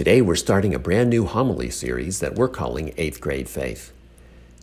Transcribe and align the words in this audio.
Today, 0.00 0.22
we're 0.22 0.34
starting 0.34 0.74
a 0.74 0.78
brand 0.78 1.10
new 1.10 1.26
homily 1.26 1.68
series 1.68 2.20
that 2.20 2.34
we're 2.34 2.48
calling 2.48 2.94
Eighth 2.96 3.20
Grade 3.20 3.50
Faith. 3.50 3.92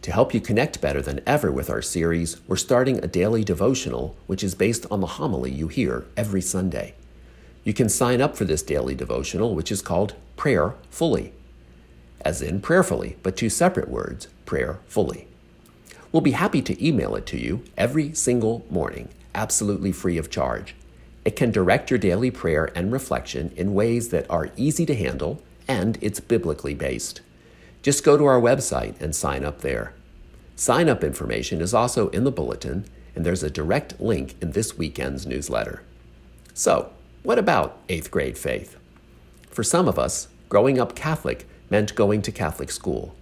To 0.01 0.11
help 0.11 0.33
you 0.33 0.41
connect 0.41 0.81
better 0.81 0.99
than 0.99 1.21
ever 1.27 1.51
with 1.51 1.69
our 1.69 1.83
series, 1.83 2.41
we're 2.47 2.55
starting 2.55 2.97
a 2.97 3.07
daily 3.07 3.43
devotional 3.43 4.15
which 4.25 4.43
is 4.43 4.55
based 4.55 4.87
on 4.89 4.99
the 4.99 5.05
homily 5.21 5.51
you 5.51 5.67
hear 5.67 6.05
every 6.17 6.41
Sunday. 6.41 6.95
You 7.63 7.71
can 7.71 7.87
sign 7.87 8.19
up 8.19 8.35
for 8.35 8.45
this 8.45 8.63
daily 8.63 8.95
devotional, 8.95 9.53
which 9.53 9.71
is 9.71 9.83
called 9.83 10.15
Prayer 10.37 10.73
Fully, 10.89 11.33
as 12.21 12.41
in 12.41 12.59
prayerfully, 12.59 13.17
but 13.21 13.37
two 13.37 13.51
separate 13.51 13.89
words, 13.89 14.29
prayer 14.47 14.79
fully. 14.87 15.27
We'll 16.11 16.21
be 16.21 16.31
happy 16.31 16.63
to 16.63 16.83
email 16.83 17.15
it 17.15 17.27
to 17.27 17.37
you 17.37 17.63
every 17.77 18.11
single 18.15 18.65
morning, 18.71 19.09
absolutely 19.35 19.91
free 19.91 20.17
of 20.17 20.31
charge. 20.31 20.73
It 21.27 21.35
can 21.35 21.51
direct 21.51 21.91
your 21.91 21.97
daily 21.99 22.31
prayer 22.31 22.71
and 22.73 22.89
reflection 22.89 23.51
in 23.57 23.73
ways 23.73 24.07
that 24.09 24.25
are 24.29 24.49
easy 24.55 24.85
to 24.85 24.95
handle 24.95 25.41
and 25.67 25.97
it's 25.99 26.21
biblically 26.21 26.73
based. 26.73 27.19
Just 27.81 28.05
go 28.05 28.15
to 28.15 28.23
our 28.23 28.39
website 28.39 29.01
and 29.01 29.13
sign 29.13 29.43
up 29.43 29.59
there. 29.59 29.91
Sign 30.55 30.87
up 30.87 31.03
information 31.03 31.59
is 31.59 31.73
also 31.73 32.07
in 32.11 32.23
the 32.23 32.31
bulletin, 32.31 32.85
and 33.13 33.25
there's 33.25 33.43
a 33.43 33.49
direct 33.49 33.99
link 33.99 34.35
in 34.41 34.53
this 34.53 34.77
weekend's 34.77 35.27
newsletter. 35.27 35.83
So, 36.53 36.93
what 37.23 37.37
about 37.37 37.77
eighth 37.89 38.09
grade 38.09 38.37
faith? 38.37 38.77
For 39.49 39.65
some 39.65 39.89
of 39.89 39.99
us, 39.99 40.29
growing 40.47 40.79
up 40.79 40.95
Catholic 40.95 41.45
meant 41.69 41.93
going 41.93 42.21
to 42.21 42.31
Catholic 42.31 42.71
school. 42.71 43.17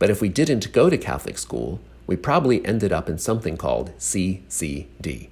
But 0.00 0.10
if 0.10 0.20
we 0.20 0.28
didn't 0.28 0.72
go 0.72 0.90
to 0.90 0.98
Catholic 0.98 1.38
school, 1.38 1.78
we 2.04 2.16
probably 2.16 2.66
ended 2.66 2.92
up 2.92 3.08
in 3.08 3.18
something 3.18 3.56
called 3.56 3.96
CCD. 3.98 5.28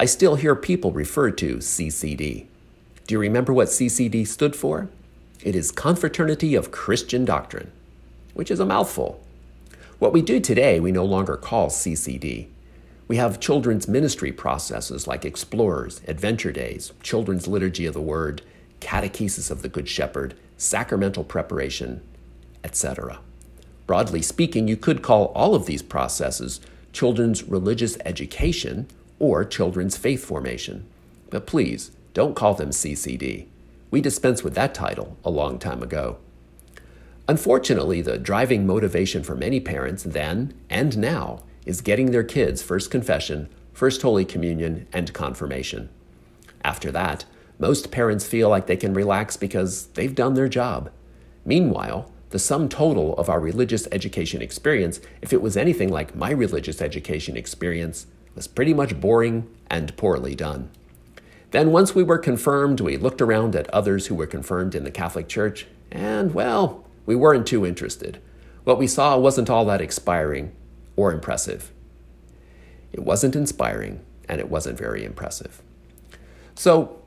I 0.00 0.04
still 0.04 0.36
hear 0.36 0.54
people 0.54 0.92
refer 0.92 1.32
to 1.32 1.56
CCD. 1.56 2.46
Do 3.08 3.14
you 3.14 3.18
remember 3.18 3.52
what 3.52 3.66
CCD 3.66 4.24
stood 4.28 4.54
for? 4.54 4.88
It 5.42 5.56
is 5.56 5.72
Confraternity 5.72 6.54
of 6.54 6.70
Christian 6.70 7.24
Doctrine, 7.24 7.72
which 8.32 8.48
is 8.48 8.60
a 8.60 8.64
mouthful. 8.64 9.20
What 9.98 10.12
we 10.12 10.22
do 10.22 10.38
today, 10.38 10.78
we 10.78 10.92
no 10.92 11.04
longer 11.04 11.36
call 11.36 11.68
CCD. 11.68 12.46
We 13.08 13.16
have 13.16 13.40
children's 13.40 13.88
ministry 13.88 14.30
processes 14.30 15.08
like 15.08 15.24
Explorers, 15.24 16.00
Adventure 16.06 16.52
Days, 16.52 16.92
Children's 17.02 17.48
Liturgy 17.48 17.84
of 17.84 17.94
the 17.94 18.00
Word, 18.00 18.42
Catechesis 18.80 19.50
of 19.50 19.62
the 19.62 19.68
Good 19.68 19.88
Shepherd, 19.88 20.34
Sacramental 20.56 21.24
Preparation, 21.24 22.02
etc. 22.62 23.18
Broadly 23.88 24.22
speaking, 24.22 24.68
you 24.68 24.76
could 24.76 25.02
call 25.02 25.32
all 25.34 25.56
of 25.56 25.66
these 25.66 25.82
processes 25.82 26.60
children's 26.92 27.42
religious 27.42 27.98
education 28.04 28.86
or 29.18 29.44
children's 29.44 29.96
faith 29.96 30.24
formation. 30.24 30.86
But 31.30 31.46
please, 31.46 31.90
don't 32.14 32.36
call 32.36 32.54
them 32.54 32.70
CCD. 32.70 33.46
We 33.90 34.00
dispensed 34.00 34.44
with 34.44 34.54
that 34.54 34.74
title 34.74 35.16
a 35.24 35.30
long 35.30 35.58
time 35.58 35.82
ago. 35.82 36.18
Unfortunately, 37.28 38.00
the 38.00 38.18
driving 38.18 38.66
motivation 38.66 39.22
for 39.22 39.34
many 39.34 39.60
parents 39.60 40.02
then 40.02 40.54
and 40.70 40.96
now 40.96 41.42
is 41.66 41.82
getting 41.82 42.10
their 42.10 42.24
kids 42.24 42.62
First 42.62 42.90
Confession, 42.90 43.48
First 43.74 44.00
Holy 44.02 44.24
Communion, 44.24 44.86
and 44.92 45.12
Confirmation. 45.12 45.90
After 46.64 46.90
that, 46.92 47.26
most 47.58 47.90
parents 47.90 48.26
feel 48.26 48.48
like 48.48 48.66
they 48.66 48.76
can 48.76 48.94
relax 48.94 49.36
because 49.36 49.88
they've 49.88 50.14
done 50.14 50.34
their 50.34 50.48
job. 50.48 50.90
Meanwhile, 51.44 52.10
the 52.30 52.38
sum 52.38 52.68
total 52.68 53.14
of 53.16 53.28
our 53.28 53.40
religious 53.40 53.88
education 53.90 54.42
experience, 54.42 55.00
if 55.22 55.32
it 55.32 55.42
was 55.42 55.56
anything 55.56 55.88
like 55.90 56.14
my 56.14 56.30
religious 56.30 56.80
education 56.80 57.36
experience, 57.36 58.06
was 58.38 58.46
pretty 58.46 58.72
much 58.72 59.00
boring 59.00 59.52
and 59.68 59.96
poorly 59.96 60.32
done. 60.32 60.70
Then, 61.50 61.72
once 61.72 61.92
we 61.92 62.04
were 62.04 62.18
confirmed, 62.18 62.80
we 62.80 62.96
looked 62.96 63.20
around 63.20 63.56
at 63.56 63.68
others 63.70 64.06
who 64.06 64.14
were 64.14 64.28
confirmed 64.28 64.76
in 64.76 64.84
the 64.84 64.92
Catholic 64.92 65.26
Church, 65.26 65.66
and, 65.90 66.32
well, 66.32 66.84
we 67.04 67.16
weren't 67.16 67.48
too 67.48 67.66
interested. 67.66 68.20
What 68.62 68.78
we 68.78 68.86
saw 68.86 69.18
wasn't 69.18 69.50
all 69.50 69.64
that 69.64 69.80
inspiring 69.80 70.54
or 70.94 71.12
impressive. 71.12 71.72
It 72.92 73.00
wasn't 73.00 73.34
inspiring, 73.34 74.02
and 74.28 74.40
it 74.40 74.48
wasn't 74.48 74.78
very 74.78 75.04
impressive. 75.04 75.60
So, 76.54 77.02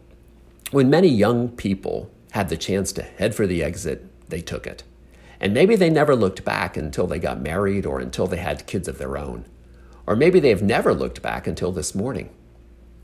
when 0.72 0.90
many 0.90 1.08
young 1.08 1.48
people 1.48 2.12
had 2.32 2.50
the 2.50 2.58
chance 2.58 2.92
to 2.94 3.04
head 3.04 3.34
for 3.34 3.48
the 3.48 3.64
exit, 3.64 4.06
they 4.28 4.42
took 4.42 4.68
it. 4.68 4.84
And 5.40 5.54
maybe 5.54 5.78
they 5.78 5.90
never 5.90 6.14
looked 6.14 6.44
back 6.44 6.76
until 6.76 7.08
they 7.08 7.20
got 7.20 7.40
married 7.40 7.86
or 7.86 8.02
until 8.02 8.28
they 8.28 8.38
had 8.38 8.68
kids 8.68 8.90
of 8.90 8.98
their 8.98 9.18
own. 9.18 9.46
Or 10.12 10.16
maybe 10.18 10.42
they've 10.42 10.62
never 10.62 10.94
looked 10.94 11.22
back 11.22 11.48
until 11.48 11.72
this 11.72 11.96
morning. 11.96 12.32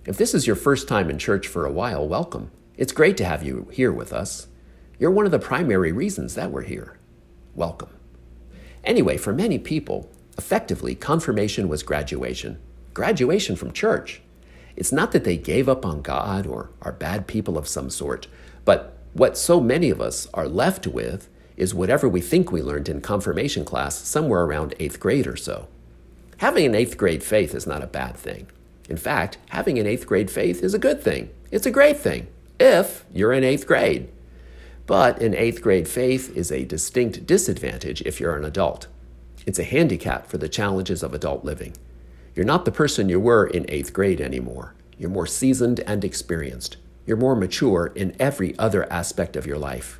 If 0.05 0.17
this 0.17 0.33
is 0.33 0.45
your 0.45 0.57
first 0.57 0.89
time 0.89 1.09
in 1.09 1.17
church 1.17 1.47
for 1.47 1.65
a 1.65 1.71
while, 1.71 2.05
welcome. 2.05 2.51
It's 2.75 2.91
great 2.91 3.15
to 3.15 3.23
have 3.23 3.43
you 3.43 3.69
here 3.71 3.93
with 3.93 4.11
us. 4.11 4.47
You're 4.99 5.11
one 5.11 5.23
of 5.23 5.31
the 5.31 5.39
primary 5.39 5.93
reasons 5.93 6.35
that 6.35 6.51
we're 6.51 6.63
here. 6.63 6.97
Welcome. 7.55 7.91
Anyway, 8.83 9.15
for 9.15 9.31
many 9.31 9.57
people, 9.57 10.11
effectively, 10.37 10.95
confirmation 10.95 11.69
was 11.69 11.81
graduation. 11.81 12.59
Graduation 12.93 13.55
from 13.55 13.71
church. 13.71 14.21
It's 14.75 14.91
not 14.91 15.13
that 15.13 15.23
they 15.23 15.37
gave 15.37 15.69
up 15.69 15.85
on 15.85 16.01
God 16.01 16.45
or 16.45 16.71
are 16.81 16.91
bad 16.91 17.25
people 17.25 17.57
of 17.57 17.69
some 17.69 17.89
sort, 17.89 18.27
but 18.65 18.97
what 19.13 19.37
so 19.37 19.61
many 19.61 19.89
of 19.89 20.01
us 20.01 20.27
are 20.33 20.49
left 20.49 20.85
with 20.85 21.29
is 21.55 21.73
whatever 21.73 22.09
we 22.09 22.19
think 22.19 22.51
we 22.51 22.61
learned 22.61 22.89
in 22.89 22.99
confirmation 22.99 23.63
class 23.63 23.95
somewhere 23.95 24.43
around 24.43 24.75
eighth 24.77 24.99
grade 24.99 25.25
or 25.25 25.37
so. 25.37 25.69
Having 26.37 26.67
an 26.67 26.75
eighth 26.75 26.97
grade 26.97 27.23
faith 27.23 27.55
is 27.55 27.65
not 27.65 27.83
a 27.83 27.87
bad 27.87 28.15
thing. 28.15 28.47
In 28.89 28.97
fact, 28.97 29.39
having 29.49 29.79
an 29.79 29.87
eighth 29.87 30.05
grade 30.05 30.29
faith 30.29 30.61
is 30.63 30.73
a 30.73 30.79
good 30.79 31.01
thing. 31.01 31.31
It's 31.51 31.65
a 31.65 31.71
great 31.71 31.97
thing 31.97 32.27
if 32.59 33.05
you're 33.11 33.33
in 33.33 33.43
eighth 33.43 33.65
grade. 33.65 34.09
But 34.85 35.21
an 35.21 35.33
eighth 35.33 35.61
grade 35.61 35.87
faith 35.87 36.35
is 36.35 36.51
a 36.51 36.63
distinct 36.63 37.25
disadvantage 37.25 38.01
if 38.03 38.19
you're 38.19 38.37
an 38.37 38.45
adult. 38.45 38.87
It's 39.45 39.59
a 39.59 39.63
handicap 39.63 40.27
for 40.27 40.37
the 40.37 40.49
challenges 40.49 41.01
of 41.01 41.13
adult 41.13 41.43
living. 41.43 41.75
You're 42.35 42.45
not 42.45 42.65
the 42.65 42.71
person 42.71 43.09
you 43.09 43.19
were 43.19 43.47
in 43.47 43.65
eighth 43.67 43.91
grade 43.91 44.21
anymore. 44.21 44.75
You're 44.97 45.09
more 45.09 45.27
seasoned 45.27 45.79
and 45.81 46.05
experienced. 46.05 46.77
You're 47.05 47.17
more 47.17 47.35
mature 47.35 47.91
in 47.95 48.15
every 48.19 48.57
other 48.59 48.91
aspect 48.93 49.35
of 49.35 49.47
your 49.47 49.57
life. 49.57 49.99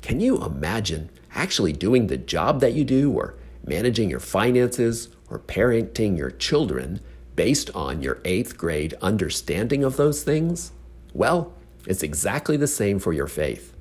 Can 0.00 0.20
you 0.20 0.42
imagine 0.42 1.10
actually 1.34 1.74
doing 1.74 2.06
the 2.06 2.16
job 2.16 2.60
that 2.60 2.72
you 2.72 2.84
do 2.84 3.12
or 3.12 3.34
managing 3.64 4.08
your 4.08 4.20
finances 4.20 5.08
or 5.30 5.38
parenting 5.38 6.18
your 6.18 6.30
children 6.30 7.00
based 7.36 7.70
on 7.74 8.02
your 8.02 8.20
eighth 8.24 8.58
grade 8.58 8.94
understanding 9.00 9.84
of 9.84 9.96
those 9.96 10.22
things? 10.22 10.72
Well, 11.14 11.54
it's 11.86 12.02
exactly 12.02 12.56
the 12.56 12.66
same 12.66 12.98
for 12.98 13.12
your 13.12 13.26
faith. 13.26 13.74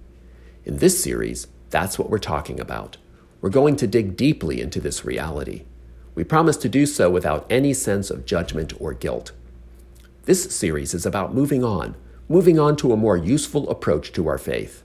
In 0.64 0.78
this 0.78 1.04
series, 1.04 1.48
that's 1.70 2.00
what 2.00 2.10
we're 2.10 2.20
talking 2.20 2.60
about. 2.60 2.98
We're 3.42 3.50
going 3.50 3.76
to 3.78 3.88
dig 3.88 4.16
deeply 4.16 4.62
into 4.62 4.80
this 4.80 5.04
reality. 5.04 5.66
We 6.16 6.24
promise 6.24 6.58
to 6.58 6.70
do 6.70 6.86
so 6.86 7.10
without 7.10 7.46
any 7.50 7.74
sense 7.74 8.10
of 8.10 8.26
judgment 8.26 8.74
or 8.80 8.94
guilt. 8.94 9.32
This 10.24 10.56
series 10.56 10.94
is 10.94 11.06
about 11.06 11.34
moving 11.34 11.64
on, 11.64 11.96
moving 12.28 12.60
on 12.60 12.76
to 12.78 12.94
a 12.94 12.98
more 12.98 13.18
useful 13.18 13.70
approach 13.70 14.12
to 14.14 14.28
our 14.28 14.38
faith. 14.38 14.84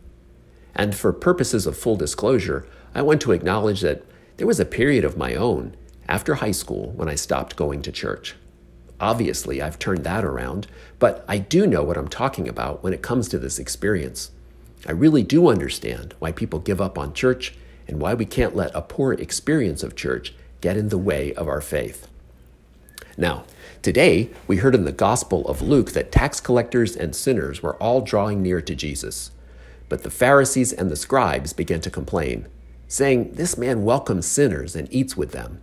And 0.75 0.95
for 0.95 1.13
purposes 1.13 1.67
of 1.67 1.77
full 1.77 1.97
disclosure, 1.97 2.67
I 2.95 3.03
want 3.03 3.21
to 3.23 3.33
acknowledge 3.33 3.81
that 3.81 4.05
there 4.37 4.47
was 4.47 4.61
a 4.61 4.65
period 4.65 5.05
of 5.05 5.17
my 5.17 5.35
own 5.35 5.77
after 6.09 6.37
high 6.37 6.53
school 6.53 6.93
when 6.93 7.09
I 7.09 7.15
stopped 7.15 7.57
going 7.57 7.83
to 7.83 7.93
church. 7.93 8.37
Obviously, 9.01 9.61
I've 9.61 9.79
turned 9.79 10.05
that 10.05 10.25
around, 10.25 10.67
but 10.99 11.25
I 11.29 11.39
do 11.39 11.67
know 11.67 11.83
what 11.83 11.97
I'm 11.97 12.09
talking 12.09 12.49
about 12.49 12.83
when 12.83 12.93
it 12.93 13.03
comes 13.03 13.29
to 13.29 13.39
this 13.39 13.59
experience. 13.59 14.31
I 14.87 14.93
really 14.93 15.23
do 15.23 15.49
understand 15.49 16.15
why 16.19 16.33
people 16.33 16.59
give 16.59 16.81
up 16.81 16.99
on 16.99 17.13
church 17.13 17.55
and 17.89 18.01
why 18.01 18.15
we 18.15 18.25
can't 18.25 18.57
let 18.57 18.75
a 18.75 18.83
poor 18.83 19.13
experience 19.13 19.83
of 19.83 19.97
church 19.97 20.35
get 20.61 20.77
in 20.77 20.89
the 20.89 20.99
way 20.99 21.35
of 21.35 21.49
our 21.49 21.61
faith. 21.61 22.09
Now, 23.17 23.45
today 23.83 24.31
we 24.47 24.57
heard 24.57 24.75
in 24.75 24.85
the 24.85 24.93
Gospel 24.93 25.47
of 25.47 25.63
Luke 25.63 25.93
that 25.93 26.13
tax 26.13 26.41
collectors 26.41 26.97
and 26.97 27.15
sinners 27.15 27.63
were 27.63 27.77
all 27.77 28.01
drawing 28.01 28.43
near 28.43 28.61
to 28.63 28.75
Jesus. 28.75 29.31
But 29.89 30.03
the 30.03 30.11
Pharisees 30.11 30.73
and 30.73 30.91
the 30.91 30.97
scribes 30.97 31.53
began 31.53 31.81
to 31.83 31.91
complain, 31.91 32.49
saying, 32.89 33.33
This 33.33 33.57
man 33.59 33.85
welcomes 33.85 34.27
sinners 34.27 34.75
and 34.75 34.93
eats 34.93 35.17
with 35.17 35.33
them. 35.33 35.61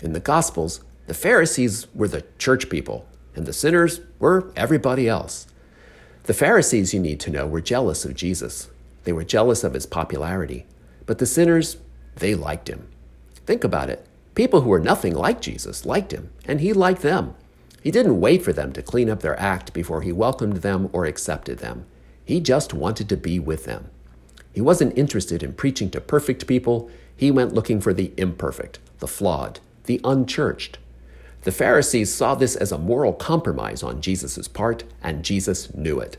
In 0.00 0.12
the 0.12 0.20
Gospels, 0.20 0.80
the 1.06 1.14
Pharisees 1.14 1.86
were 1.94 2.08
the 2.08 2.24
church 2.38 2.68
people, 2.68 3.06
and 3.34 3.46
the 3.46 3.52
sinners 3.52 4.00
were 4.18 4.52
everybody 4.54 5.08
else. 5.08 5.46
The 6.24 6.34
Pharisees, 6.34 6.92
you 6.92 7.00
need 7.00 7.20
to 7.20 7.30
know, 7.30 7.46
were 7.46 7.60
jealous 7.60 8.04
of 8.04 8.14
Jesus. 8.14 8.68
They 9.04 9.12
were 9.12 9.24
jealous 9.24 9.64
of 9.64 9.74
his 9.74 9.86
popularity. 9.86 10.66
But 11.06 11.18
the 11.18 11.26
sinners, 11.26 11.78
they 12.16 12.34
liked 12.34 12.68
him. 12.68 12.88
Think 13.46 13.64
about 13.64 13.88
it. 13.88 14.06
People 14.34 14.60
who 14.60 14.68
were 14.68 14.78
nothing 14.78 15.14
like 15.14 15.40
Jesus 15.40 15.86
liked 15.86 16.12
him, 16.12 16.30
and 16.44 16.60
he 16.60 16.72
liked 16.72 17.02
them. 17.02 17.34
He 17.82 17.90
didn't 17.90 18.20
wait 18.20 18.42
for 18.42 18.52
them 18.52 18.72
to 18.74 18.82
clean 18.82 19.08
up 19.08 19.20
their 19.20 19.40
act 19.40 19.72
before 19.72 20.02
he 20.02 20.12
welcomed 20.12 20.58
them 20.58 20.90
or 20.92 21.06
accepted 21.06 21.58
them. 21.58 21.86
He 22.24 22.40
just 22.40 22.74
wanted 22.74 23.08
to 23.08 23.16
be 23.16 23.38
with 23.38 23.64
them. 23.64 23.88
He 24.52 24.60
wasn't 24.60 24.98
interested 24.98 25.42
in 25.42 25.54
preaching 25.54 25.90
to 25.92 26.00
perfect 26.00 26.46
people, 26.46 26.90
he 27.16 27.30
went 27.30 27.54
looking 27.54 27.80
for 27.80 27.94
the 27.94 28.12
imperfect, 28.16 28.78
the 28.98 29.08
flawed, 29.08 29.60
the 29.88 30.00
unchurched. 30.04 30.78
The 31.42 31.50
Pharisees 31.50 32.12
saw 32.14 32.34
this 32.34 32.54
as 32.54 32.70
a 32.70 32.78
moral 32.78 33.14
compromise 33.14 33.82
on 33.82 34.02
Jesus' 34.02 34.46
part, 34.46 34.84
and 35.02 35.24
Jesus 35.24 35.74
knew 35.74 35.98
it. 35.98 36.18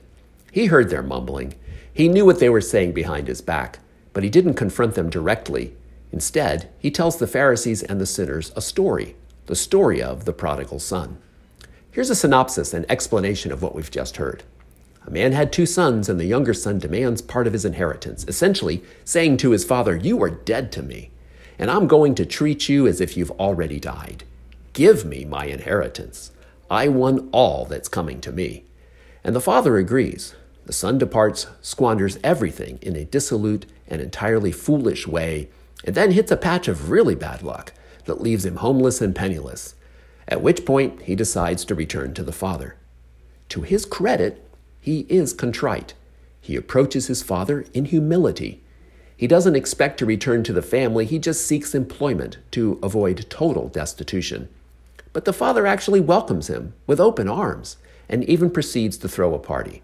He 0.52 0.66
heard 0.66 0.90
their 0.90 1.04
mumbling. 1.04 1.54
He 1.94 2.08
knew 2.08 2.26
what 2.26 2.40
they 2.40 2.50
were 2.50 2.62
saying 2.62 2.94
behind 2.94 3.28
his 3.28 3.42
back, 3.42 3.80
but 4.12 4.24
he 4.24 4.30
didn't 4.30 4.56
confront 4.56 4.96
them 4.96 5.10
directly. 5.10 5.76
Instead, 6.12 6.68
he 6.80 6.90
tells 6.90 7.18
the 7.18 7.28
Pharisees 7.28 7.84
and 7.84 8.02
the 8.02 8.08
sinners 8.08 8.52
a 8.56 8.62
story, 8.62 9.16
the 9.46 9.56
story 9.56 10.02
of 10.02 10.26
the 10.26 10.34
prodigal 10.34 10.80
son. 10.80 11.20
Here's 11.92 12.10
a 12.10 12.16
synopsis 12.16 12.74
and 12.74 12.90
explanation 12.90 13.52
of 13.52 13.62
what 13.62 13.76
we've 13.76 13.92
just 13.92 14.18
heard. 14.18 14.44
A 15.06 15.12
man 15.12 15.34
had 15.34 15.54
two 15.54 15.68
sons, 15.68 16.10
and 16.10 16.20
the 16.20 16.26
younger 16.26 16.56
son 16.56 16.80
demands 16.80 17.22
part 17.22 17.46
of 17.46 17.54
his 17.54 17.66
inheritance, 17.66 18.26
essentially 18.28 18.84
saying 19.06 19.38
to 19.38 19.52
his 19.52 19.64
father, 19.64 19.96
You 19.96 20.22
are 20.24 20.30
dead 20.32 20.72
to 20.72 20.82
me, 20.82 21.12
and 21.60 21.70
I'm 21.70 21.88
going 21.88 22.16
to 22.16 22.26
treat 22.26 22.70
you 22.70 22.88
as 22.88 23.02
if 23.02 23.16
you've 23.16 23.32
already 23.32 23.80
died. 23.80 24.24
Give 24.74 25.06
me 25.06 25.26
my 25.26 25.46
inheritance. 25.46 26.32
I 26.72 26.88
won 26.88 27.30
all 27.32 27.66
that's 27.66 27.90
coming 27.90 28.22
to 28.22 28.32
me. 28.32 28.64
And 29.24 29.36
the 29.36 29.42
father 29.42 29.78
agrees. 29.78 30.36
The 30.66 30.74
son 30.74 30.98
departs, 30.98 31.48
squanders 31.62 32.18
everything 32.24 32.80
in 32.82 32.96
a 32.96 33.04
dissolute 33.04 33.66
and 33.88 34.02
entirely 34.02 34.52
foolish 34.52 35.06
way, 35.06 35.50
and 35.84 35.96
then 35.96 36.12
hits 36.12 36.32
a 36.32 36.38
patch 36.38 36.68
of 36.68 36.90
really 36.90 37.16
bad 37.16 37.44
luck 37.44 37.74
that 38.06 38.22
leaves 38.22 38.46
him 38.46 38.58
homeless 38.58 39.02
and 39.02 39.16
penniless, 39.16 39.76
at 40.28 40.42
which 40.42 40.66
point 40.66 41.02
he 41.02 41.16
decides 41.16 41.66
to 41.66 41.76
return 41.76 42.14
to 42.14 42.24
the 42.24 42.32
father. 42.32 42.76
To 43.50 43.64
his 43.64 43.86
credit, 43.86 44.46
he 44.80 45.02
is 45.10 45.34
contrite. 45.34 45.94
He 46.40 46.56
approaches 46.56 47.08
his 47.08 47.24
father 47.24 47.66
in 47.74 47.86
humility. 47.86 48.64
He 49.20 49.28
doesn't 49.28 49.58
expect 49.58 50.00
to 50.00 50.06
return 50.06 50.46
to 50.46 50.54
the 50.54 50.62
family, 50.62 51.04
he 51.04 51.20
just 51.20 51.46
seeks 51.46 51.76
employment 51.76 52.38
to 52.52 52.80
avoid 52.82 53.26
total 53.30 53.68
destitution. 53.68 54.48
But 55.12 55.26
the 55.26 55.34
father 55.34 55.68
actually 55.68 56.00
welcomes 56.00 56.50
him 56.50 56.74
with 56.88 57.02
open 57.02 57.28
arms 57.28 57.76
and 58.08 58.24
even 58.24 58.50
proceeds 58.50 58.96
to 59.00 59.10
throw 59.10 59.34
a 59.34 59.38
party. 59.40 59.82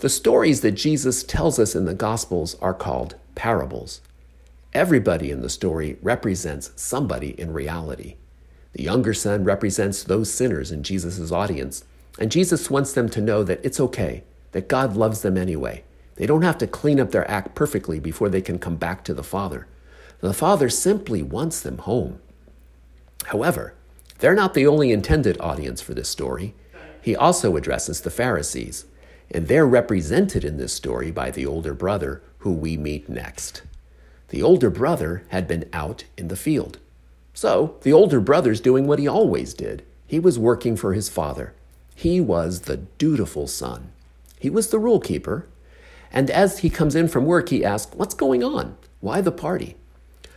The 0.00 0.10
stories 0.10 0.60
that 0.60 0.72
Jesus 0.72 1.24
tells 1.24 1.58
us 1.58 1.74
in 1.74 1.86
the 1.86 1.94
Gospels 1.94 2.54
are 2.60 2.74
called 2.74 3.14
parables. 3.34 4.02
Everybody 4.74 5.30
in 5.30 5.40
the 5.40 5.48
story 5.48 5.96
represents 6.02 6.70
somebody 6.76 7.30
in 7.40 7.50
reality. 7.50 8.16
The 8.74 8.82
younger 8.82 9.14
son 9.14 9.44
represents 9.44 10.02
those 10.02 10.30
sinners 10.30 10.70
in 10.70 10.82
Jesus' 10.82 11.32
audience 11.32 11.82
and 12.18 12.30
Jesus 12.30 12.70
wants 12.70 12.92
them 12.92 13.08
to 13.08 13.22
know 13.22 13.42
that 13.42 13.64
it's 13.64 13.80
okay, 13.80 14.22
that 14.52 14.68
God 14.68 14.98
loves 14.98 15.22
them 15.22 15.38
anyway. 15.38 15.82
They 16.16 16.26
don't 16.26 16.42
have 16.42 16.58
to 16.58 16.66
clean 16.66 17.00
up 17.00 17.10
their 17.10 17.28
act 17.30 17.54
perfectly 17.54 17.98
before 17.98 18.28
they 18.28 18.40
can 18.40 18.58
come 18.58 18.76
back 18.76 19.04
to 19.04 19.14
the 19.14 19.22
Father. 19.22 19.66
The 20.20 20.32
Father 20.32 20.68
simply 20.68 21.22
wants 21.22 21.60
them 21.60 21.78
home. 21.78 22.20
However, 23.26 23.74
they're 24.18 24.34
not 24.34 24.54
the 24.54 24.66
only 24.66 24.92
intended 24.92 25.40
audience 25.40 25.80
for 25.80 25.94
this 25.94 26.08
story. 26.08 26.54
He 27.02 27.16
also 27.16 27.56
addresses 27.56 28.00
the 28.00 28.10
Pharisees, 28.10 28.86
and 29.30 29.48
they're 29.48 29.66
represented 29.66 30.44
in 30.44 30.56
this 30.56 30.72
story 30.72 31.10
by 31.10 31.30
the 31.30 31.46
older 31.46 31.74
brother 31.74 32.22
who 32.38 32.52
we 32.52 32.76
meet 32.76 33.08
next. 33.08 33.62
The 34.28 34.42
older 34.42 34.70
brother 34.70 35.24
had 35.28 35.46
been 35.46 35.68
out 35.72 36.04
in 36.16 36.28
the 36.28 36.36
field. 36.36 36.78
So 37.34 37.76
the 37.82 37.92
older 37.92 38.20
brother's 38.20 38.60
doing 38.60 38.86
what 38.86 38.98
he 38.98 39.08
always 39.08 39.52
did. 39.54 39.84
He 40.06 40.18
was 40.18 40.38
working 40.38 40.76
for 40.76 40.94
his 40.94 41.08
father. 41.08 41.54
He 41.94 42.20
was 42.20 42.62
the 42.62 42.78
dutiful 42.78 43.46
son. 43.46 43.90
He 44.38 44.50
was 44.50 44.68
the 44.68 44.78
rule 44.78 45.00
keeper. 45.00 45.46
And 46.14 46.30
as 46.30 46.60
he 46.60 46.70
comes 46.70 46.94
in 46.94 47.08
from 47.08 47.26
work, 47.26 47.48
he 47.48 47.64
asks, 47.64 47.92
What's 47.94 48.14
going 48.14 48.44
on? 48.44 48.76
Why 49.00 49.20
the 49.20 49.32
party? 49.32 49.76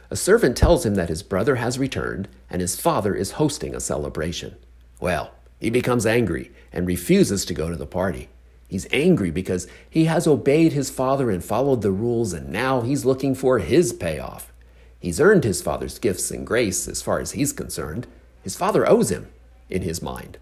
A 0.09 0.15
servant 0.15 0.57
tells 0.57 0.85
him 0.85 0.95
that 0.95 1.09
his 1.09 1.21
brother 1.21 1.57
has 1.57 1.77
returned 1.77 2.27
and 2.49 2.61
his 2.61 2.79
father 2.79 3.13
is 3.13 3.31
hosting 3.31 3.75
a 3.75 3.79
celebration. 3.79 4.55
Well, 4.99 5.31
he 5.59 5.69
becomes 5.69 6.07
angry 6.07 6.51
and 6.73 6.87
refuses 6.87 7.45
to 7.45 7.53
go 7.53 7.69
to 7.69 7.75
the 7.75 7.85
party. 7.85 8.29
He's 8.67 8.87
angry 8.91 9.29
because 9.29 9.67
he 9.87 10.05
has 10.05 10.25
obeyed 10.25 10.73
his 10.73 10.89
father 10.89 11.29
and 11.29 11.43
followed 11.43 11.83
the 11.83 11.91
rules, 11.91 12.33
and 12.33 12.49
now 12.49 12.81
he's 12.81 13.05
looking 13.05 13.35
for 13.35 13.59
his 13.59 13.93
payoff. 13.93 14.51
He's 14.99 15.21
earned 15.21 15.43
his 15.43 15.61
father's 15.61 15.99
gifts 15.99 16.31
and 16.31 16.45
grace 16.45 16.87
as 16.87 17.03
far 17.03 17.19
as 17.19 17.31
he's 17.33 17.53
concerned. 17.53 18.07
His 18.41 18.55
father 18.55 18.89
owes 18.89 19.11
him, 19.11 19.27
in 19.69 19.83
his 19.83 20.01
mind. 20.01 20.37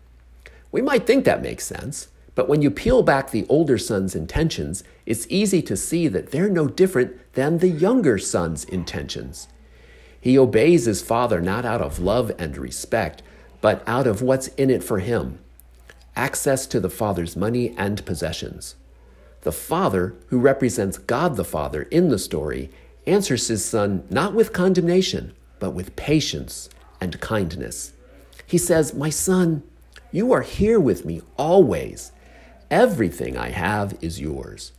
We 0.71 0.81
might 0.81 1.05
think 1.05 1.25
that 1.25 1.41
makes 1.41 1.65
sense, 1.65 2.07
but 2.35 2.47
when 2.49 2.61
you 2.61 2.69
peel 2.69 3.01
back 3.01 3.31
the 3.31 3.45
older 3.47 3.77
son's 3.77 4.15
intentions, 4.15 4.83
it's 5.05 5.25
easy 5.29 5.61
to 5.63 5.77
see 5.77 6.07
that 6.09 6.31
they're 6.31 6.49
no 6.49 6.67
different 6.67 7.33
than 7.33 7.57
the 7.57 7.69
younger 7.69 8.17
son's 8.17 8.65
intentions. 8.65 9.47
He 10.19 10.37
obeys 10.37 10.85
his 10.85 11.01
father 11.01 11.39
not 11.39 11.65
out 11.65 11.81
of 11.81 11.99
love 11.99 12.31
and 12.37 12.57
respect, 12.57 13.23
but 13.61 13.83
out 13.87 14.05
of 14.05 14.21
what's 14.21 14.47
in 14.49 14.69
it 14.69 14.83
for 14.83 14.99
him 14.99 15.39
access 16.15 16.65
to 16.65 16.79
the 16.79 16.89
father's 16.89 17.35
money 17.35 17.75
and 17.77 18.05
possessions. 18.05 18.75
The 19.41 19.51
father, 19.51 20.15
who 20.27 20.39
represents 20.39 20.97
God 20.97 21.35
the 21.35 21.43
Father 21.43 21.83
in 21.83 22.09
the 22.09 22.17
story, 22.17 22.71
answers 23.05 23.47
his 23.47 23.63
son 23.63 24.05
not 24.09 24.33
with 24.33 24.53
condemnation, 24.53 25.33
but 25.59 25.71
with 25.71 25.95
patience 25.95 26.69
and 26.99 27.19
kindness. 27.19 27.93
He 28.47 28.57
says, 28.57 28.93
My 28.93 29.09
son, 29.09 29.63
you 30.11 30.31
are 30.31 30.41
here 30.41 30.79
with 30.79 31.05
me 31.05 31.21
always. 31.37 32.11
Everything 32.71 33.37
I 33.37 33.49
have 33.49 33.97
is 34.01 34.19
yours. 34.19 34.71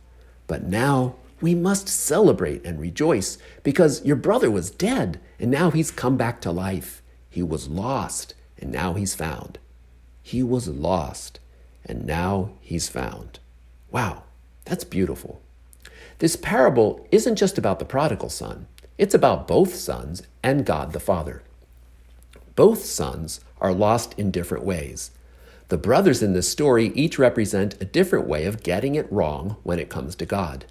But 0.47 0.63
now 0.63 1.15
we 1.39 1.53
must 1.53 1.87
celebrate 1.87 2.65
and 2.65 2.79
rejoice 2.79 3.37
because 3.63 4.03
your 4.03 4.15
brother 4.15 4.49
was 4.49 4.71
dead 4.71 5.19
and 5.39 5.51
now 5.51 5.71
he's 5.71 5.91
come 5.91 6.17
back 6.17 6.41
to 6.41 6.51
life. 6.51 7.01
He 7.29 7.43
was 7.43 7.67
lost 7.67 8.33
and 8.59 8.71
now 8.71 8.93
he's 8.93 9.13
found. 9.13 9.59
He 10.23 10.41
was 10.41 10.67
lost 10.67 11.39
and 11.85 12.05
now 12.05 12.51
he's 12.59 12.89
found. 12.89 13.39
Wow, 13.91 14.23
that's 14.65 14.83
beautiful. 14.83 15.41
This 16.19 16.35
parable 16.35 17.07
isn't 17.11 17.35
just 17.35 17.57
about 17.57 17.79
the 17.79 17.85
prodigal 17.85 18.29
son, 18.29 18.67
it's 18.97 19.13
about 19.13 19.47
both 19.47 19.75
sons 19.75 20.23
and 20.41 20.65
God 20.65 20.91
the 20.91 20.99
Father. 20.99 21.43
Both 22.55 22.83
sons 22.83 23.39
are 23.61 23.71
lost 23.71 24.15
in 24.17 24.31
different 24.31 24.63
ways. 24.63 25.11
The 25.69 25.77
brothers 25.77 26.23
in 26.23 26.31
this 26.31 26.49
story 26.49 26.93
each 26.95 27.19
represent 27.19 27.81
a 27.81 27.85
different 27.85 28.25
way 28.25 28.45
of 28.45 28.63
getting 28.63 28.95
it 28.95 29.11
wrong 29.11 29.57
when 29.63 29.79
it 29.79 29.89
comes 29.89 30.15
to 30.15 30.25
God. 30.25 30.65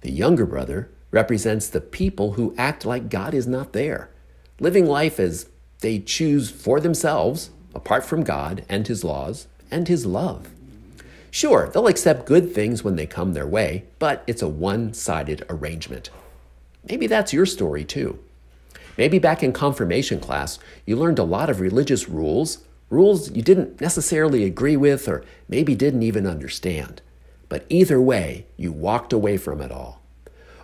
The 0.00 0.10
younger 0.10 0.46
brother 0.46 0.90
represents 1.10 1.68
the 1.68 1.80
people 1.80 2.32
who 2.32 2.54
act 2.56 2.86
like 2.86 3.10
God 3.10 3.34
is 3.34 3.46
not 3.46 3.74
there, 3.74 4.10
living 4.58 4.86
life 4.86 5.20
as 5.20 5.48
they 5.80 5.98
choose 5.98 6.50
for 6.50 6.80
themselves, 6.80 7.50
apart 7.74 8.04
from 8.04 8.24
God 8.24 8.64
and 8.68 8.86
His 8.86 9.04
laws 9.04 9.46
and 9.70 9.88
His 9.88 10.06
love. 10.06 10.48
Sure, 11.30 11.68
they'll 11.68 11.88
accept 11.88 12.26
good 12.26 12.54
things 12.54 12.82
when 12.82 12.96
they 12.96 13.06
come 13.06 13.34
their 13.34 13.46
way, 13.46 13.84
but 13.98 14.24
it's 14.26 14.42
a 14.42 14.48
one 14.48 14.94
sided 14.94 15.44
arrangement. 15.50 16.08
Maybe 16.88 17.06
that's 17.06 17.32
your 17.32 17.44
story 17.44 17.84
too. 17.84 18.18
Maybe 18.96 19.18
back 19.18 19.42
in 19.42 19.52
confirmation 19.52 20.20
class, 20.20 20.58
you 20.86 20.96
learned 20.96 21.18
a 21.18 21.24
lot 21.24 21.50
of 21.50 21.60
religious 21.60 22.08
rules 22.08 22.58
rules 22.90 23.30
you 23.30 23.42
didn't 23.42 23.80
necessarily 23.80 24.44
agree 24.44 24.76
with 24.76 25.08
or 25.08 25.24
maybe 25.48 25.74
didn't 25.74 26.02
even 26.02 26.26
understand. 26.26 27.02
But 27.48 27.66
either 27.68 28.00
way, 28.00 28.46
you 28.56 28.72
walked 28.72 29.12
away 29.12 29.36
from 29.36 29.60
it 29.60 29.70
all. 29.70 30.02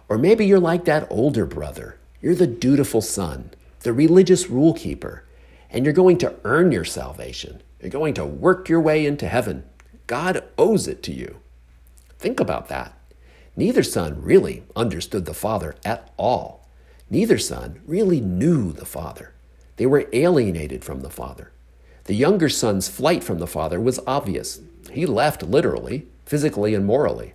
Or 0.08 0.18
maybe 0.18 0.46
you're 0.46 0.58
like 0.58 0.84
that 0.86 1.06
older 1.10 1.46
brother. 1.46 1.98
You're 2.20 2.34
the 2.34 2.46
dutiful 2.46 3.00
son, 3.00 3.50
the 3.80 3.92
religious 3.92 4.48
rule 4.48 4.74
keeper, 4.74 5.24
and 5.70 5.84
you're 5.84 5.94
going 5.94 6.18
to 6.18 6.34
earn 6.44 6.72
your 6.72 6.84
salvation. 6.84 7.62
You're 7.80 7.90
going 7.90 8.14
to 8.14 8.24
work 8.24 8.68
your 8.68 8.80
way 8.80 9.06
into 9.06 9.28
heaven. 9.28 9.64
God 10.06 10.44
owes 10.58 10.88
it 10.88 11.02
to 11.04 11.12
you. 11.12 11.40
Think 12.18 12.40
about 12.40 12.68
that. 12.68 12.98
Neither 13.56 13.82
son 13.82 14.20
really 14.20 14.64
understood 14.74 15.24
the 15.24 15.34
Father 15.34 15.76
at 15.84 16.12
all. 16.16 16.68
Neither 17.08 17.38
son 17.38 17.80
really 17.86 18.20
knew 18.20 18.72
the 18.72 18.84
Father. 18.84 19.32
They 19.76 19.86
were 19.86 20.08
alienated 20.12 20.84
from 20.84 21.00
the 21.00 21.10
Father. 21.10 21.52
The 22.04 22.14
younger 22.14 22.48
son's 22.48 22.88
flight 22.88 23.22
from 23.22 23.38
the 23.38 23.46
father 23.46 23.80
was 23.80 24.00
obvious. 24.06 24.60
He 24.90 25.06
left 25.06 25.42
literally, 25.42 26.06
physically, 26.26 26.74
and 26.74 26.84
morally. 26.84 27.34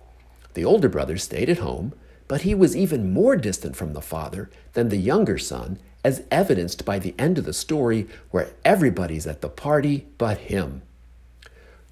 The 0.54 0.64
older 0.64 0.88
brother 0.88 1.16
stayed 1.16 1.48
at 1.48 1.58
home, 1.58 1.92
but 2.28 2.42
he 2.42 2.54
was 2.54 2.76
even 2.76 3.12
more 3.12 3.36
distant 3.36 3.76
from 3.76 3.92
the 3.92 4.00
father 4.00 4.50
than 4.72 4.88
the 4.88 4.96
younger 4.96 5.38
son, 5.38 5.78
as 6.04 6.22
evidenced 6.30 6.84
by 6.84 6.98
the 6.98 7.14
end 7.18 7.38
of 7.38 7.44
the 7.44 7.52
story 7.52 8.06
where 8.30 8.50
everybody's 8.64 9.26
at 9.26 9.40
the 9.40 9.48
party 9.48 10.06
but 10.18 10.38
him. 10.38 10.82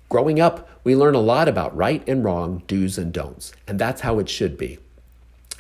Growing 0.09 0.41
up, 0.41 0.69
we 0.85 0.95
learn 0.95 1.15
a 1.15 1.21
lot 1.21 1.49
about 1.49 1.77
right 1.77 2.07
and 2.09 2.23
wrong, 2.23 2.63
do's 2.67 2.99
and 2.99 3.13
don'ts, 3.13 3.53
and 3.67 3.79
that's 3.79 4.03
how 4.03 4.19
it 4.19 4.29
should 4.29 4.57
be. 4.57 4.79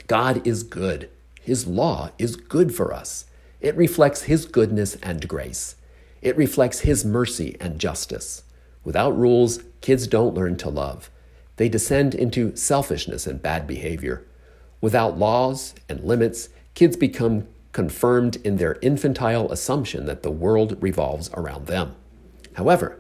God 0.06 0.46
is 0.46 0.62
good. 0.62 1.08
His 1.40 1.66
law 1.66 2.10
is 2.18 2.36
good 2.36 2.74
for 2.74 2.92
us. 2.92 3.26
It 3.60 3.76
reflects 3.76 4.22
His 4.22 4.44
goodness 4.44 4.96
and 5.02 5.26
grace. 5.26 5.76
It 6.24 6.36
reflects 6.36 6.80
His 6.80 7.04
mercy 7.04 7.56
and 7.60 7.78
justice. 7.78 8.42
Without 8.82 9.16
rules, 9.16 9.60
kids 9.80 10.08
don't 10.08 10.34
learn 10.34 10.56
to 10.56 10.68
love. 10.68 11.08
They 11.54 11.68
descend 11.68 12.16
into 12.16 12.56
selfishness 12.56 13.28
and 13.28 13.40
bad 13.40 13.68
behavior. 13.68 14.26
Without 14.80 15.16
laws 15.16 15.76
and 15.88 16.02
limits, 16.02 16.48
kids 16.74 16.96
become 16.96 17.46
confirmed 17.70 18.36
in 18.36 18.56
their 18.56 18.78
infantile 18.82 19.52
assumption 19.52 20.06
that 20.06 20.24
the 20.24 20.32
world 20.32 20.76
revolves 20.82 21.30
around 21.34 21.66
them. 21.66 21.94
However, 22.54 22.98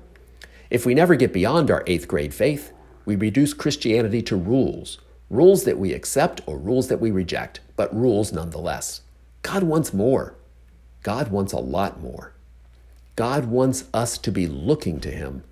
if 0.70 0.86
we 0.86 0.94
never 0.94 1.16
get 1.16 1.32
beyond 1.32 1.68
our 1.68 1.82
eighth 1.88 2.06
grade 2.06 2.32
faith, 2.32 2.72
we 3.04 3.16
reduce 3.16 3.52
Christianity 3.52 4.22
to 4.22 4.36
rules 4.36 4.98
Rules 5.30 5.64
that 5.64 5.78
we 5.78 5.94
accept 5.94 6.42
or 6.46 6.58
rules 6.58 6.88
that 6.88 7.00
we 7.00 7.10
reject, 7.10 7.60
but 7.76 7.94
rules 7.94 8.32
nonetheless. 8.32 9.00
God 9.42 9.62
wants 9.62 9.94
more. 9.94 10.36
God 11.02 11.28
wants 11.28 11.52
a 11.52 11.58
lot 11.58 12.00
more. 12.02 12.33
God 13.16 13.46
wants 13.46 13.84
us 13.94 14.18
to 14.18 14.32
be 14.32 14.46
looking 14.46 15.00
to 15.00 15.10
Him, 15.10 15.44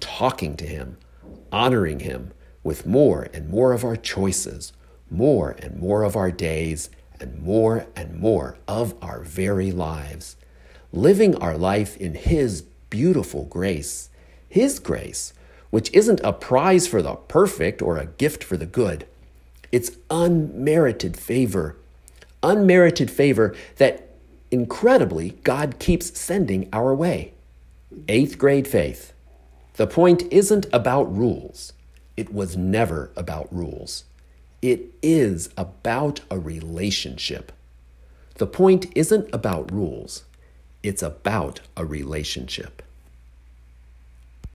talking 0.00 0.56
to 0.56 0.66
Him, 0.66 0.96
honoring 1.52 2.00
Him 2.00 2.32
with 2.62 2.86
more 2.86 3.28
and 3.34 3.48
more 3.48 3.72
of 3.72 3.84
our 3.84 3.96
choices, 3.96 4.72
more 5.10 5.50
and 5.58 5.78
more 5.78 6.02
of 6.02 6.16
our 6.16 6.30
days, 6.30 6.88
and 7.18 7.42
more 7.42 7.86
and 7.94 8.18
more 8.18 8.56
of 8.66 8.94
our 9.02 9.20
very 9.20 9.70
lives. 9.70 10.36
Living 10.92 11.36
our 11.36 11.58
life 11.58 11.96
in 11.98 12.14
His 12.14 12.62
beautiful 12.88 13.44
grace, 13.44 14.08
His 14.48 14.78
grace, 14.78 15.34
which 15.68 15.92
isn't 15.92 16.20
a 16.24 16.32
prize 16.32 16.86
for 16.86 17.02
the 17.02 17.14
perfect 17.14 17.82
or 17.82 17.98
a 17.98 18.06
gift 18.06 18.42
for 18.42 18.56
the 18.56 18.66
good. 18.66 19.06
It's 19.70 19.92
unmerited 20.10 21.16
favor. 21.16 21.76
Unmerited 22.42 23.10
favor 23.10 23.54
that 23.76 24.09
incredibly 24.50 25.30
God 25.44 25.78
keeps 25.78 26.18
sending 26.18 26.68
our 26.72 26.94
way. 26.94 27.32
Eighth 28.08 28.38
grade 28.38 28.68
faith. 28.68 29.12
The 29.74 29.86
point 29.86 30.24
isn't 30.32 30.66
about 30.72 31.16
rules. 31.16 31.72
It 32.16 32.32
was 32.32 32.56
never 32.56 33.10
about 33.16 33.48
rules. 33.54 34.04
It 34.60 34.92
is 35.02 35.48
about 35.56 36.20
a 36.30 36.38
relationship. 36.38 37.52
The 38.36 38.46
point 38.46 38.86
isn't 38.94 39.28
about 39.32 39.72
rules. 39.72 40.24
It's 40.82 41.02
about 41.02 41.60
a 41.76 41.84
relationship. 41.84 42.82